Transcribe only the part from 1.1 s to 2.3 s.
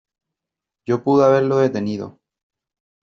haberlo detenido.